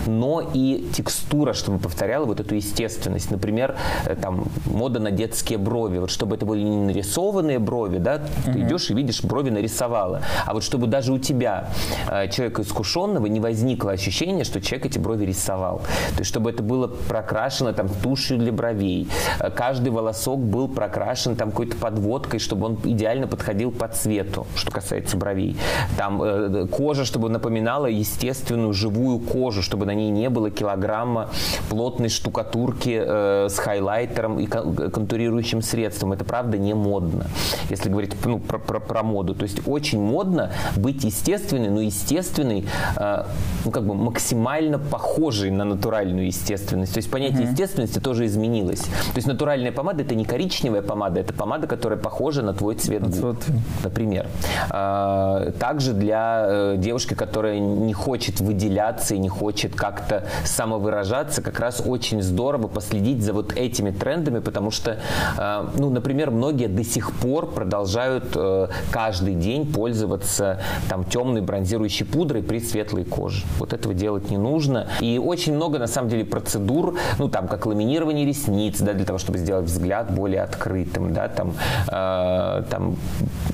Но 0.06 0.42
и 0.54 0.88
текстура, 0.94 1.54
чтобы 1.54 1.80
повторяла 1.80 2.26
вот 2.26 2.40
эту 2.40 2.56
естественность. 2.56 3.32
Например, 3.32 3.76
э, 4.06 4.16
там 4.16 4.46
мода 4.66 5.00
на 5.00 5.12
детские 5.12 5.58
брови, 5.58 6.00
вот 6.00 6.12
чтобы 6.12 6.36
это 6.36 6.46
были 6.46 6.65
нарисованные 6.66 7.60
брови, 7.60 7.98
да, 7.98 8.16
угу. 8.16 8.54
ты 8.54 8.62
идешь 8.62 8.90
и 8.90 8.94
видишь, 8.94 9.24
брови 9.24 9.50
нарисовала. 9.50 10.22
А 10.46 10.54
вот 10.54 10.64
чтобы 10.64 10.88
даже 10.88 11.14
у 11.14 11.20
тебя, 11.20 11.70
э, 12.10 12.30
человека 12.30 12.62
искушенного, 12.62 13.26
не 13.28 13.40
возникло 13.40 13.92
ощущение, 13.92 14.44
что 14.44 14.62
человек 14.62 14.88
эти 14.88 15.00
брови 15.00 15.26
рисовал. 15.26 15.80
То 16.14 16.20
есть, 16.20 16.30
чтобы 16.30 16.50
это 16.50 16.64
было 16.64 16.88
прокрашено 16.88 17.74
там 17.74 17.90
тушью 17.90 18.38
для 18.38 18.52
бровей. 18.52 19.08
Э, 19.40 19.50
каждый 19.52 19.90
волосок 19.90 20.40
был 20.40 20.68
прокрашен 20.68 21.36
там 21.36 21.52
какой-то 21.52 21.78
подводкой, 21.78 22.40
чтобы 22.40 22.66
он 22.66 22.80
идеально 22.84 23.28
подходил 23.28 23.72
по 23.72 23.88
цвету, 23.88 24.46
что 24.56 24.72
касается 24.72 25.18
бровей. 25.18 25.58
Там 25.98 26.22
э, 26.22 26.68
кожа, 26.68 27.06
чтобы 27.06 27.30
напоминала 27.30 27.86
естественную 27.86 28.74
живую 28.74 29.20
кожу, 29.20 29.62
чтобы 29.62 29.86
на 29.86 29.94
ней 29.94 30.10
не 30.10 30.30
было 30.30 30.52
килограмма 30.52 31.30
плотной 31.70 32.10
штукатурки 32.10 33.02
э, 33.06 33.48
с 33.50 33.58
хайлайтером 33.58 34.40
и 34.40 34.46
контурирующим 34.48 35.62
средством. 35.62 36.14
Это 36.14 36.26
правда 36.26 36.55
не 36.58 36.74
модно, 36.74 37.28
если 37.70 37.90
говорить 37.90 38.14
ну, 38.26 38.40
про, 38.40 38.60
про, 38.60 38.80
про 38.80 39.04
моду. 39.04 39.36
То 39.36 39.44
есть 39.44 39.68
очень 39.68 40.02
модно 40.02 40.52
быть 40.76 41.04
естественной, 41.04 41.70
но 41.70 41.82
естественной, 41.82 42.66
э, 42.96 43.24
ну, 43.64 43.72
как 43.72 43.86
бы 43.86 43.94
максимально 43.94 44.80
похожей 44.80 45.52
на 45.52 45.66
натуральную 45.66 46.28
естественность. 46.28 46.94
То 46.94 46.98
есть 46.98 47.12
понятие 47.12 47.44
mm-hmm. 47.44 47.52
естественности 47.52 48.00
тоже 48.00 48.26
изменилось. 48.26 48.82
То 48.82 49.16
есть 49.16 49.28
натуральная 49.28 49.72
помада 49.72 50.04
это 50.04 50.16
не 50.16 50.26
коричневая 50.26 50.82
помада, 50.82 51.20
это 51.20 51.34
помада, 51.34 51.68
которая 51.68 52.00
похожа 52.00 52.42
на 52.42 52.54
твой 52.54 52.76
цвет 52.76 53.04
губ, 53.10 53.38
например. 53.84 54.28
Э, 54.70 55.52
также 55.60 55.94
для 55.94 56.46
э, 56.48 56.76
девушки, 56.78 57.14
которая 57.14 57.60
не 57.60 57.94
хочет 57.94 58.40
выделяться 58.40 59.16
и 59.16 59.20
не 59.20 59.30
хочет 59.30 59.76
как-то 59.76 60.26
самовыражаться, 60.44 61.42
как 61.42 61.60
раз 61.60 61.82
очень 61.86 62.22
здорово 62.22 62.68
последить 62.68 63.22
за 63.24 63.34
вот 63.34 63.54
этими 63.54 63.92
трендами, 63.92 64.40
потому 64.40 64.72
что, 64.72 65.00
э, 65.38 65.68
ну, 65.76 65.90
например, 65.90 66.32
многие 66.32 66.45
многие 66.46 66.68
до 66.68 66.84
сих 66.84 67.12
пор 67.12 67.48
продолжают 67.48 68.26
э, 68.36 68.68
каждый 68.92 69.34
день 69.34 69.66
пользоваться 69.66 70.60
там 70.88 71.04
темной 71.04 71.42
бронзирующей 71.42 72.06
пудрой 72.06 72.44
при 72.44 72.60
светлой 72.60 73.04
коже. 73.04 73.44
Вот 73.58 73.74
этого 73.74 73.96
делать 73.96 74.30
не 74.30 74.38
нужно. 74.38 74.88
И 75.02 75.18
очень 75.18 75.56
много, 75.56 75.80
на 75.80 75.88
самом 75.88 76.10
деле, 76.10 76.24
процедур, 76.24 77.00
ну, 77.18 77.30
там, 77.30 77.48
как 77.48 77.66
ламинирование 77.66 78.28
ресниц, 78.28 78.80
да, 78.80 78.94
для 78.94 79.06
того, 79.06 79.18
чтобы 79.18 79.40
сделать 79.40 79.66
взгляд 79.66 80.14
более 80.14 80.44
открытым, 80.44 81.14
да, 81.16 81.30
там, 81.30 81.56
э, 81.88 82.64
там 82.70 82.96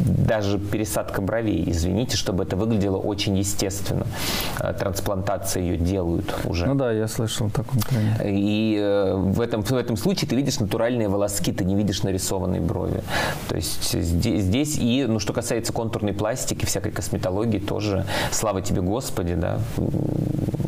даже 0.06 0.60
пересадка 0.60 1.22
бровей, 1.22 1.64
извините, 1.68 2.18
чтобы 2.18 2.44
это 2.44 2.56
выглядело 2.56 2.98
очень 2.98 3.38
естественно. 3.38 4.06
Э, 4.60 4.74
трансплантация 4.74 5.64
ее 5.64 5.78
делают 5.78 6.34
уже. 6.46 6.66
Ну 6.66 6.76
да, 6.76 6.92
я 6.92 7.08
слышал 7.08 7.48
о 7.48 7.50
таком 7.50 7.80
тренде. 7.80 8.16
И 8.24 8.78
э, 8.80 9.16
в, 9.16 9.42
этом, 9.42 9.64
в 9.64 9.72
этом 9.72 9.98
случае 9.98 10.30
ты 10.30 10.36
видишь 10.36 10.60
натуральные 10.60 11.08
волоски, 11.08 11.52
ты 11.52 11.66
не 11.66 11.76
видишь 11.76 12.04
нарисованные 12.04 12.62
брови. 12.62 13.02
То 13.48 13.56
есть 13.56 13.92
здесь, 13.94 14.44
здесь 14.44 14.78
и, 14.78 15.06
ну, 15.08 15.20
что 15.20 15.34
касается 15.34 15.74
контурной 15.74 16.14
пластики, 16.14 16.66
всякой 16.66 16.92
косметологии, 16.92 17.60
тоже, 17.60 18.06
слава 18.32 18.62
тебе, 18.62 18.82
Господи, 18.82 19.36
да, 19.36 19.60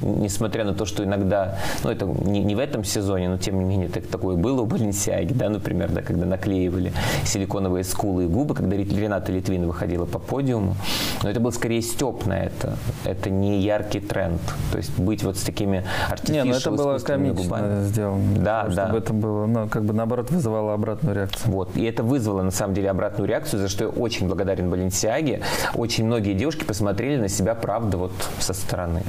несмотря 0.02 0.63
на 0.63 0.74
то, 0.74 0.86
что 0.86 1.04
иногда, 1.04 1.58
ну, 1.84 1.90
это 1.90 2.06
не, 2.06 2.44
не 2.44 2.56
в 2.56 2.60
этом 2.60 2.84
сезоне, 2.84 3.30
но 3.30 3.38
тем 3.38 3.60
не 3.60 3.66
менее, 3.66 3.90
так, 3.90 4.08
такое 4.08 4.36
было 4.36 4.62
у 4.62 4.66
Баленсиаги, 4.66 5.34
да, 5.34 5.50
например, 5.50 5.92
да, 5.92 6.02
когда 6.02 6.25
наклеивали 6.25 6.94
силиконовые 7.25 7.84
скулы 7.84 8.25
и 8.25 8.28
губы, 8.28 8.56
когда 8.56 8.75
Рената 9.24 9.32
Литвин 9.32 9.68
выходила 9.68 10.06
по 10.06 10.20
подиуму, 10.20 10.75
но 11.22 11.30
это 11.30 11.39
был 11.39 11.51
скорее 11.51 11.82
степ 11.82 12.25
на 12.25 12.44
это, 12.44 12.77
это 13.06 13.30
не 13.30 13.62
яркий 13.62 14.00
тренд, 14.00 14.42
то 14.72 14.77
есть 14.77 14.98
быть 15.00 15.24
вот 15.24 15.38
с 15.38 15.42
такими 15.44 15.86
артифишными 16.10 16.48
Не, 16.48 16.51
ну 16.51 16.58
это 16.58 16.72
было 16.72 16.98
комично 17.00 17.44
губами. 17.44 17.84
сделано. 17.86 18.38
Да, 18.38 18.63
да. 18.68 18.86
Чтобы 18.86 18.98
это 18.98 19.13
было, 19.13 19.46
ну, 19.46 19.70
как 19.70 19.86
бы 19.86 19.94
наоборот 19.94 20.32
вызывало 20.32 20.74
обратную 20.74 21.15
реакцию. 21.15 21.51
Вот, 21.51 21.75
и 21.75 21.84
это 21.84 22.03
вызвало 22.03 22.42
на 22.42 22.51
самом 22.51 22.74
деле 22.74 22.89
обратную 22.89 23.27
реакцию, 23.27 23.62
за 23.62 23.70
что 23.70 23.86
я 23.86 23.89
очень 23.89 24.27
благодарен 24.27 24.70
Баленсиаге. 24.70 25.42
Очень 25.74 26.06
многие 26.06 26.34
девушки 26.34 26.63
посмотрели 26.63 27.20
на 27.20 27.30
себя, 27.30 27.56
правда, 27.56 27.98
вот 27.98 28.12
со 28.39 28.53
стороны. 28.53 29.03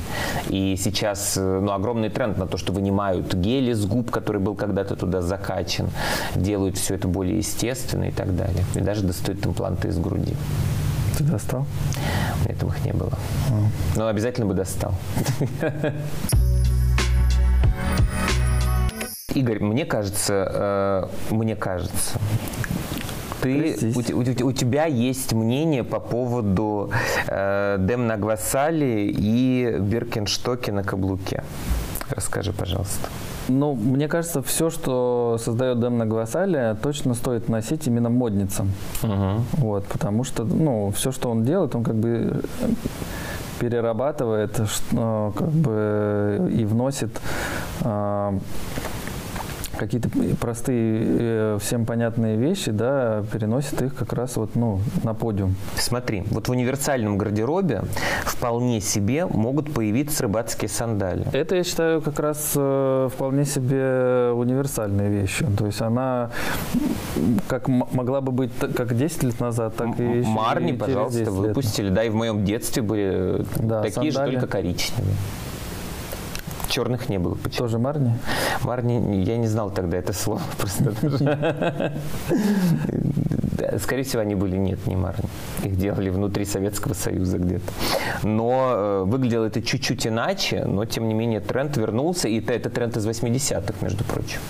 И 0.49 0.77
сейчас 0.79 1.37
ну, 1.37 1.73
огромный 1.73 2.11
тренд 2.11 2.39
на 2.39 2.47
то, 2.47 2.57
что 2.57 2.73
вынимают 2.73 3.35
гели 3.35 3.73
с 3.73 3.85
губ, 3.85 4.11
который 4.11 4.41
был 4.41 4.55
когда-то 4.55 4.97
туда 4.97 5.21
закачан, 5.23 5.89
делают 6.35 6.77
все 6.77 6.95
это 6.95 7.09
более 7.09 7.39
естественно 7.39 8.05
и 8.05 8.11
так 8.11 8.37
далее. 8.37 8.65
И 8.75 8.81
даже 8.81 9.03
достают 9.03 9.45
импланты 9.47 9.89
из 9.89 9.99
груди. 10.05 10.37
Ты 11.17 11.25
достал? 11.25 11.67
У 12.41 12.49
меня 12.49 12.59
там 12.59 12.69
их 12.69 12.85
не 12.85 12.93
было. 12.93 13.13
А. 13.51 13.99
Но 13.99 14.07
обязательно 14.09 14.47
бы 14.47 14.55
достал. 14.55 14.95
Игорь, 19.35 19.61
мне 19.61 19.85
кажется, 19.85 21.11
э, 21.31 21.35
мне 21.35 21.57
кажется, 21.57 22.21
ты, 23.43 23.77
у, 23.95 23.99
у, 23.99 24.49
у 24.49 24.53
тебя 24.53 24.87
есть 24.87 25.33
мнение 25.33 25.85
по 25.85 26.01
поводу 26.01 26.91
э, 27.27 27.77
Демна 27.81 28.17
Гвасали 28.17 29.13
и 29.15 29.77
Биркенштоки 29.81 30.71
на 30.71 30.85
каблуке. 30.85 31.43
Расскажи, 32.11 32.53
пожалуйста. 32.53 33.09
Ну, 33.49 33.75
мне 33.75 34.09
кажется, 34.09 34.43
все, 34.43 34.71
что 34.71 35.37
создает 35.39 35.81
Демна 35.81 36.07
Гвасали, 36.07 36.77
точно 36.83 37.15
стоит 37.15 37.49
носить 37.49 37.87
именно 37.87 38.09
модницам. 38.09 38.73
Угу. 39.03 39.43
Вот, 39.59 39.85
потому 39.87 40.25
что, 40.25 40.45
ну, 40.45 40.91
все, 40.91 41.13
что 41.13 41.31
он 41.31 41.45
делает, 41.45 41.75
он 41.75 41.85
как 41.85 41.95
бы 41.95 42.43
перерабатывает, 43.61 44.61
как 44.91 45.51
бы 45.51 46.51
и 46.53 46.65
вносит 46.65 47.21
э, 47.83 48.39
какие-то 49.75 50.09
простые, 50.41 51.05
э, 51.05 51.59
всем 51.61 51.85
понятные 51.87 52.37
вещи, 52.37 52.71
да, 52.71 53.25
переносят 53.33 53.83
их 53.83 53.95
как 53.95 54.13
раз 54.13 54.37
вот, 54.37 54.55
ну, 54.55 54.81
на 55.03 55.15
подиум. 55.15 55.55
Смотри, 55.77 56.25
вот 56.31 56.49
в 56.49 56.51
универсальном 56.51 57.19
гардеробе 57.19 57.83
вполне 58.25 58.81
себе 58.81 59.27
могут 59.27 59.73
появиться 59.73 60.25
рыбацкие 60.25 60.69
сандали. 60.69 61.27
Это, 61.33 61.57
я 61.57 61.65
считаю, 61.65 62.01
как 62.03 62.19
раз 62.19 62.53
э, 62.57 63.09
вполне 63.13 63.45
себе 63.45 64.33
универсальные 64.35 65.11
вещи. 65.11 65.47
То 65.57 65.67
есть 65.67 65.81
она 65.81 66.31
как 67.49 67.69
могла 67.69 68.21
бы 68.21 68.33
быть 68.33 68.51
как 68.59 68.97
10 68.97 69.23
лет 69.25 69.41
назад, 69.41 69.77
так 69.77 69.99
и 69.99 70.23
Марни, 70.23 70.73
и 70.73 70.77
пожалуйста, 70.77 71.31
выпустили. 71.31 71.91
Да, 71.91 72.05
и 72.05 72.09
в 72.09 72.15
моем 72.15 72.45
детстве 72.45 72.83
были 72.83 73.45
да, 73.57 73.83
такие 73.83 74.13
сандали. 74.13 74.35
же, 74.35 74.41
только 74.41 74.53
коричневые. 74.53 75.15
Черных 76.75 77.09
не 77.09 77.21
было. 77.21 77.37
Почему? 77.37 77.59
Тоже 77.69 77.79
Марни? 77.79 78.19
Марни, 78.65 79.23
я 79.23 79.37
не 79.37 79.47
знал 79.47 79.71
тогда 79.71 79.97
это 79.97 80.13
слово. 80.13 80.43
Просто 80.59 81.93
Скорее 83.79 84.03
всего, 84.03 84.23
они 84.23 84.35
были, 84.35 84.57
нет, 84.57 84.85
не 84.89 84.97
Марни. 84.97 85.29
Их 85.63 85.77
делали 85.77 86.11
внутри 86.11 86.45
Советского 86.45 86.95
Союза 86.95 87.39
где-то. 87.39 87.73
Но 88.25 88.73
э, 88.75 89.05
выглядело 89.05 89.45
это 89.45 89.63
чуть-чуть 89.63 90.05
иначе, 90.09 90.65
но, 90.65 90.85
тем 90.85 91.07
не 91.07 91.15
менее, 91.15 91.39
тренд 91.39 91.77
вернулся, 91.77 92.27
и 92.27 92.41
это, 92.41 92.53
это 92.53 92.71
тренд 92.71 92.97
из 92.97 93.07
80-х, 93.07 93.75
между 93.81 94.03
прочим. 94.03 94.41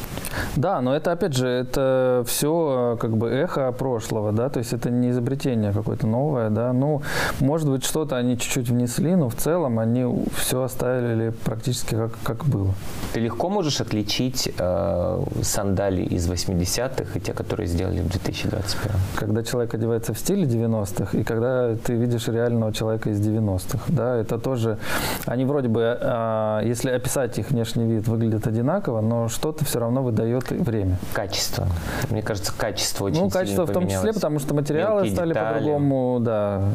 Да, 0.56 0.80
но 0.80 0.94
это, 0.94 1.12
опять 1.12 1.34
же, 1.34 1.48
это 1.48 2.24
все 2.26 2.96
как 3.00 3.16
бы 3.16 3.28
эхо 3.30 3.72
прошлого, 3.72 4.32
да, 4.32 4.48
то 4.48 4.58
есть 4.58 4.72
это 4.72 4.90
не 4.90 5.10
изобретение 5.10 5.72
какое-то 5.72 6.06
новое, 6.06 6.50
да, 6.50 6.72
ну, 6.72 7.02
может 7.40 7.68
быть, 7.68 7.84
что-то 7.84 8.16
они 8.16 8.38
чуть-чуть 8.38 8.68
внесли, 8.68 9.14
но 9.14 9.28
в 9.28 9.34
целом 9.34 9.78
они 9.78 10.24
все 10.36 10.62
оставили 10.62 11.30
практически 11.44 11.94
как, 11.94 12.12
как 12.22 12.44
было. 12.44 12.74
Ты 13.12 13.20
легко 13.20 13.48
можешь 13.48 13.80
отличить 13.80 14.52
э, 14.58 15.24
сандали 15.42 16.02
из 16.02 16.28
80-х 16.28 17.18
и 17.18 17.20
те, 17.20 17.32
которые 17.32 17.66
сделали 17.66 18.00
в 18.00 18.08
2021? 18.08 18.96
Когда 19.16 19.42
человек 19.42 19.74
одевается 19.74 20.12
в 20.14 20.18
стиле 20.18 20.44
90-х, 20.44 21.16
и 21.16 21.22
когда 21.22 21.74
ты 21.76 21.94
видишь 21.94 22.28
реального 22.28 22.72
человека 22.72 23.10
из 23.10 23.20
90-х, 23.20 23.84
да, 23.88 24.16
это 24.16 24.38
тоже, 24.38 24.78
они 25.26 25.44
вроде 25.44 25.68
бы, 25.68 25.98
э, 26.00 26.60
если 26.64 26.90
описать 26.90 27.38
их 27.38 27.50
внешний 27.50 27.86
вид, 27.86 28.08
выглядят 28.08 28.46
одинаково, 28.46 29.00
но 29.00 29.28
что-то 29.28 29.64
все 29.64 29.80
равно 29.80 30.02
выдает 30.02 30.23
время. 30.24 30.98
Качество. 31.12 31.68
Мне 32.10 32.22
кажется, 32.22 32.52
качество 32.56 33.06
очень 33.06 33.20
Ну, 33.20 33.30
качество 33.30 33.66
в 33.66 33.72
том 33.72 33.88
числе, 33.88 34.12
потому 34.12 34.38
что 34.38 34.54
материалы 34.54 35.08
стали 35.10 35.32
по-другому, 35.32 36.18
да. 36.20 36.70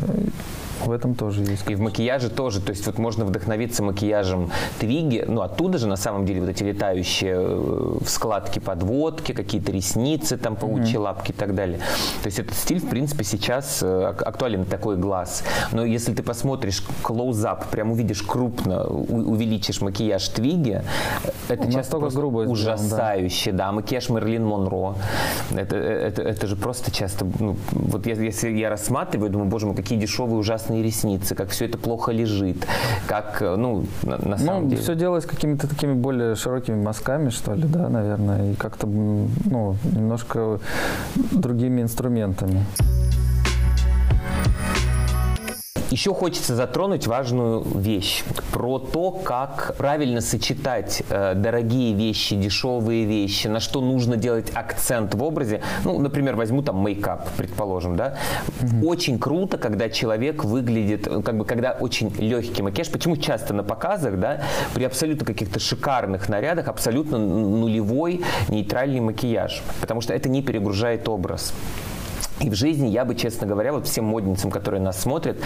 В 0.85 0.91
этом 0.91 1.15
тоже 1.15 1.41
есть. 1.41 1.69
И 1.69 1.75
в 1.75 1.81
макияже 1.81 2.29
тоже. 2.29 2.61
То 2.61 2.71
есть 2.71 2.85
вот 2.85 2.97
можно 2.97 3.25
вдохновиться 3.25 3.83
макияжем 3.83 4.51
Твиги. 4.79 5.25
Ну, 5.27 5.41
оттуда 5.41 5.77
же 5.77 5.87
на 5.87 5.95
самом 5.95 6.25
деле 6.25 6.41
вот 6.41 6.49
эти 6.49 6.63
летающие 6.63 7.35
э, 7.37 7.97
складки 8.05 8.59
подводки, 8.59 9.33
какие-то 9.33 9.71
ресницы, 9.71 10.37
там 10.37 10.55
паучьи 10.55 10.95
mm-hmm. 10.95 10.99
лапки 10.99 11.31
и 11.31 11.33
так 11.33 11.55
далее. 11.55 11.79
То 12.21 12.27
есть 12.27 12.39
этот 12.39 12.55
стиль, 12.55 12.79
в 12.79 12.89
принципе, 12.89 13.23
сейчас 13.23 13.79
э, 13.81 14.05
актуален 14.05 14.65
такой 14.65 14.97
глаз. 14.97 15.43
Но 15.71 15.83
если 15.83 16.13
ты 16.13 16.23
посмотришь 16.23 16.83
клоузап, 17.01 17.67
прям 17.69 17.91
увидишь 17.91 18.21
крупно, 18.21 18.85
увеличишь 18.85 19.81
макияж 19.81 20.27
Твиги, 20.29 20.83
это 21.47 21.63
Он 21.63 21.71
часто 21.71 21.97
просто 21.97 22.19
грубо 22.19 22.39
ужасающе. 22.39 23.51
Да. 23.51 23.67
да, 23.67 23.71
макияж 23.71 24.09
Мерлин 24.09 24.45
Монро. 24.45 24.95
Это, 25.51 25.75
э, 25.75 26.07
это, 26.07 26.21
это 26.21 26.47
же 26.47 26.55
просто 26.55 26.91
часто... 26.91 27.25
Ну, 27.39 27.57
вот 27.71 28.05
если 28.05 28.49
я 28.49 28.69
рассматриваю, 28.69 29.29
думаю, 29.29 29.49
боже 29.49 29.65
мой, 29.65 29.75
какие 29.75 29.99
дешевые 29.99 30.37
ужасные 30.37 30.68
красные 30.69 30.83
ресницы, 30.83 31.35
как 31.35 31.49
все 31.49 31.65
это 31.65 31.77
плохо 31.77 32.11
лежит, 32.11 32.65
как, 33.07 33.41
э, 33.41 33.55
ну, 33.55 33.85
на, 34.03 34.17
на 34.17 34.37
самом 34.37 34.63
ну, 34.63 34.69
деле. 34.69 34.81
все 34.81 34.95
делалось 34.95 35.25
какими-то 35.25 35.67
такими 35.67 35.93
более 35.93 36.35
широкими 36.35 36.81
мазками, 36.81 37.29
что 37.29 37.53
ли, 37.55 37.63
да, 37.63 37.89
наверное, 37.89 38.51
и 38.51 38.55
как-то, 38.55 38.87
ну, 38.87 39.75
немножко 39.95 40.59
другими 41.31 41.81
инструментами. 41.81 42.65
Еще 45.91 46.13
хочется 46.13 46.55
затронуть 46.55 47.07
важную 47.07 47.63
вещь 47.63 48.23
про 48.51 48.77
то, 48.77 49.09
как 49.09 49.75
правильно 49.75 50.21
сочетать 50.21 51.01
э, 51.09 51.33
дорогие 51.33 51.95
вещи, 51.95 52.35
дешевые 52.35 53.05
вещи, 53.05 53.47
на 53.47 53.59
что 53.59 53.81
нужно 53.81 54.15
делать 54.15 54.51
акцент 54.53 55.15
в 55.15 55.23
образе. 55.23 55.63
Ну, 55.83 55.97
например, 55.99 56.35
возьму 56.35 56.61
там 56.61 56.77
мейкап, 56.77 57.27
предположим, 57.37 57.95
да. 57.95 58.17
Mm-hmm. 58.59 58.85
Очень 58.85 59.17
круто, 59.17 59.57
когда 59.57 59.89
человек 59.89 60.43
выглядит, 60.43 61.07
как 61.07 61.35
бы, 61.37 61.43
когда 61.43 61.71
очень 61.71 62.13
легкий 62.19 62.61
макияж. 62.61 62.91
Почему 62.91 63.17
часто 63.17 63.55
на 63.55 63.63
показах, 63.63 64.19
да, 64.19 64.43
при 64.75 64.83
абсолютно 64.83 65.25
каких-то 65.25 65.59
шикарных 65.59 66.29
нарядах 66.29 66.67
абсолютно 66.67 67.17
нулевой 67.17 68.21
нейтральный 68.47 68.99
макияж, 68.99 69.63
потому 69.81 70.01
что 70.01 70.13
это 70.13 70.29
не 70.29 70.43
перегружает 70.43 71.09
образ. 71.09 71.51
И 72.41 72.49
в 72.49 72.55
жизни 72.55 72.87
я 72.87 73.05
бы, 73.05 73.15
честно 73.15 73.47
говоря, 73.47 73.73
вот 73.73 73.87
всем 73.87 74.05
модницам, 74.05 74.51
которые 74.51 74.81
нас 74.81 75.01
смотрят, 75.01 75.37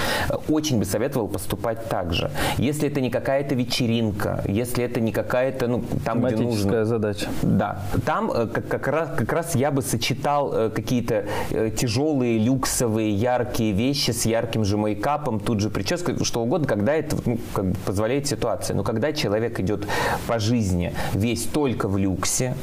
очень 0.48 0.80
бы 0.80 0.86
советовал 0.86 1.28
поступать 1.28 1.88
так 1.90 2.14
же. 2.14 2.30
Если 2.58 2.88
это 2.88 3.02
не 3.02 3.10
какая-то 3.10 3.56
вечеринка, 3.56 4.44
если 4.48 4.84
это 4.84 5.00
не 5.00 5.12
какая-то, 5.12 5.68
ну, 5.68 5.84
там, 6.06 6.22
где 6.22 6.36
нужно... 6.36 6.86
задача. 6.86 7.28
Да. 7.42 7.82
Там 8.06 8.32
э, 8.32 8.48
как, 8.48 8.68
как, 8.68 8.88
раз, 8.88 9.10
как 9.18 9.34
раз 9.34 9.56
я 9.56 9.72
бы 9.72 9.82
сочетал 9.82 10.54
э, 10.54 10.70
какие-то 10.70 11.26
э, 11.52 11.72
тяжелые, 11.76 12.38
люксовые, 12.38 13.14
яркие 13.14 13.74
вещи 13.74 14.12
с 14.12 14.26
ярким 14.26 14.64
же 14.64 14.78
мейкапом, 14.78 15.40
тут 15.40 15.60
же 15.60 15.70
прическа, 15.70 16.24
что 16.24 16.42
угодно, 16.42 16.68
когда 16.68 16.94
это 16.94 17.18
ну, 17.26 17.40
как 17.54 17.66
бы 17.66 17.76
позволяет 17.86 18.28
ситуация. 18.28 18.76
Но 18.76 18.84
когда 18.84 19.14
человек 19.14 19.60
идет 19.60 19.88
по 20.28 20.40
жизни 20.40 20.94
весь 21.14 21.44
только 21.44 21.88
в 21.88 21.98
люксе, 21.98 22.56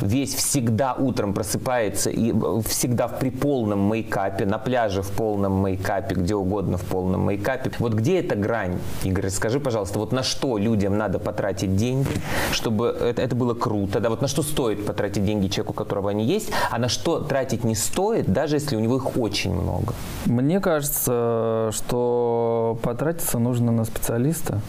весь 0.00 0.34
всегда 0.34 0.94
утром 0.94 1.32
просыпается 1.32 2.10
и 2.10 2.32
всегда 2.66 3.08
в 3.08 3.18
приполном 3.18 3.77
полном 3.78 3.90
мейкапе, 3.90 4.46
на 4.46 4.58
пляже 4.58 5.02
в 5.02 5.10
полном 5.10 5.52
мейкапе, 5.62 6.14
где 6.14 6.34
угодно 6.34 6.76
в 6.76 6.84
полном 6.84 7.26
мейкапе. 7.26 7.70
Вот 7.78 7.94
где 7.94 8.20
эта 8.20 8.34
грань, 8.34 8.78
Игорь, 9.04 9.30
скажи, 9.30 9.60
пожалуйста, 9.60 9.98
вот 9.98 10.12
на 10.12 10.22
что 10.22 10.58
людям 10.58 10.96
надо 10.98 11.18
потратить 11.18 11.76
деньги, 11.76 12.08
чтобы 12.52 12.86
это, 12.86 13.22
это 13.22 13.36
было 13.36 13.54
круто, 13.54 14.00
да, 14.00 14.08
вот 14.08 14.22
на 14.22 14.28
что 14.28 14.42
стоит 14.42 14.86
потратить 14.86 15.24
деньги 15.24 15.48
человеку, 15.48 15.72
у 15.72 15.74
которого 15.74 16.10
они 16.10 16.24
есть, 16.24 16.50
а 16.70 16.78
на 16.78 16.88
что 16.88 17.20
тратить 17.20 17.64
не 17.64 17.74
стоит, 17.74 18.32
даже 18.32 18.56
если 18.56 18.76
у 18.76 18.80
него 18.80 18.96
их 18.96 19.16
очень 19.16 19.54
много? 19.54 19.94
Мне 20.26 20.60
кажется, 20.60 21.70
что 21.72 22.78
потратиться 22.82 23.38
нужно 23.38 23.72
на 23.72 23.84
специалиста, 23.84 24.60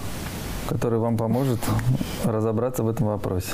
который 0.70 1.00
вам 1.00 1.18
поможет 1.18 1.60
разобраться 2.24 2.84
в 2.84 2.90
этом 2.90 3.08
вопросе. 3.08 3.50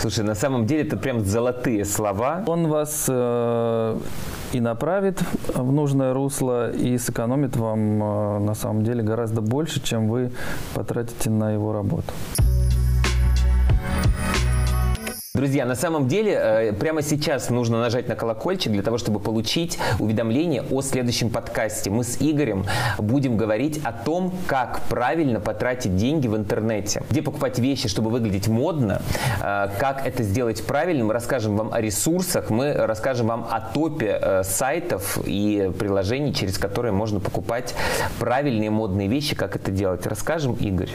Слушай, 0.00 0.24
на 0.24 0.34
самом 0.34 0.66
деле 0.66 0.82
это 0.82 0.96
прям 0.96 1.24
золотые 1.24 1.84
слова. 1.84 2.44
Он 2.46 2.68
вас 2.68 3.06
э, 3.08 3.98
и 4.52 4.60
направит 4.60 5.22
в 5.54 5.72
нужное 5.72 6.14
русло, 6.14 6.70
и 6.70 6.98
сэкономит 6.98 7.56
вам 7.56 8.02
э, 8.02 8.38
на 8.38 8.54
самом 8.54 8.84
деле 8.84 9.02
гораздо 9.02 9.40
больше, 9.40 9.80
чем 9.82 10.08
вы 10.08 10.30
потратите 10.74 11.30
на 11.30 11.52
его 11.52 11.72
работу. 11.72 12.12
Друзья, 15.38 15.64
на 15.64 15.76
самом 15.76 16.08
деле 16.08 16.32
э, 16.32 16.72
прямо 16.72 17.00
сейчас 17.00 17.48
нужно 17.48 17.78
нажать 17.78 18.08
на 18.08 18.16
колокольчик 18.16 18.72
для 18.72 18.82
того, 18.82 18.98
чтобы 18.98 19.20
получить 19.20 19.78
уведомление 20.00 20.64
о 20.68 20.82
следующем 20.82 21.30
подкасте. 21.30 21.90
Мы 21.90 22.02
с 22.02 22.16
Игорем 22.18 22.64
будем 22.98 23.36
говорить 23.36 23.80
о 23.84 23.92
том, 23.92 24.34
как 24.48 24.80
правильно 24.88 25.38
потратить 25.38 25.96
деньги 25.96 26.26
в 26.26 26.36
интернете, 26.36 27.04
где 27.08 27.22
покупать 27.22 27.60
вещи, 27.60 27.86
чтобы 27.86 28.10
выглядеть 28.10 28.48
модно, 28.48 29.00
э, 29.40 29.68
как 29.78 30.04
это 30.04 30.24
сделать 30.24 30.66
правильно. 30.66 31.04
Мы 31.04 31.12
расскажем 31.12 31.56
вам 31.56 31.72
о 31.72 31.80
ресурсах, 31.80 32.50
мы 32.50 32.72
расскажем 32.72 33.28
вам 33.28 33.46
о 33.48 33.60
топе 33.60 34.18
э, 34.20 34.42
сайтов 34.42 35.20
и 35.24 35.70
приложений, 35.78 36.34
через 36.34 36.58
которые 36.58 36.90
можно 36.90 37.20
покупать 37.20 37.76
правильные 38.18 38.70
модные 38.70 39.06
вещи, 39.06 39.36
как 39.36 39.54
это 39.54 39.70
делать. 39.70 40.04
Расскажем, 40.04 40.54
Игорь. 40.54 40.90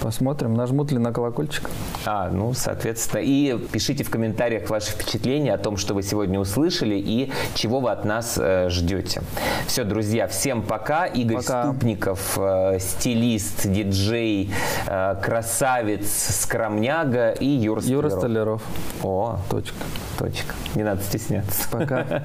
Посмотрим, 0.00 0.54
нажмут 0.54 0.92
ли 0.92 0.98
на 0.98 1.12
колокольчик. 1.12 1.68
А, 2.06 2.30
ну, 2.30 2.54
соответственно. 2.54 3.20
И 3.20 3.58
пишите 3.70 4.02
в 4.02 4.10
комментариях 4.10 4.70
ваши 4.70 4.92
впечатления 4.92 5.52
о 5.52 5.58
том, 5.58 5.76
что 5.76 5.92
вы 5.92 6.02
сегодня 6.02 6.40
услышали 6.40 6.94
и 6.94 7.30
чего 7.54 7.80
вы 7.80 7.90
от 7.90 8.04
нас 8.04 8.38
э, 8.40 8.70
ждете. 8.70 9.22
Все, 9.66 9.84
друзья, 9.84 10.26
всем 10.26 10.62
пока. 10.62 11.04
Игорь 11.06 11.36
пока. 11.36 11.64
Ступников, 11.64 12.38
э, 12.38 12.78
стилист, 12.80 13.68
диджей, 13.70 14.50
э, 14.86 15.16
красавец, 15.22 16.10
скромняга 16.40 17.32
и 17.32 17.46
Юра 17.46 17.80
Столяров. 17.80 18.04
Юра 18.04 18.18
Столяров. 18.18 18.62
О, 19.02 19.38
точка. 19.50 19.84
Точка. 20.18 20.54
Не 20.74 20.82
надо 20.82 21.02
стесняться. 21.02 21.68
Пока. 21.70 22.22